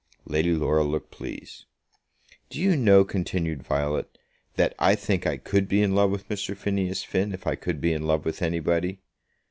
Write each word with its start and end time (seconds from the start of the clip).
Lady 0.25 0.51
Laura 0.51 0.81
looked 0.83 1.11
pleased. 1.11 1.65
"Do 2.49 2.59
you 2.59 2.75
know," 2.75 3.03
continued 3.05 3.61
Violet, 3.61 4.17
"that 4.55 4.73
I 4.79 4.95
think 4.95 5.27
I 5.27 5.37
could 5.37 5.67
be 5.67 5.83
in 5.83 5.93
love 5.93 6.09
with 6.09 6.27
Mr. 6.27 6.57
Phineas 6.57 7.03
Finn, 7.03 7.33
if 7.35 7.45
I 7.45 7.53
could 7.53 7.79
be 7.79 7.93
in 7.93 8.07
love 8.07 8.25
with 8.25 8.41
anybody?" 8.41 9.03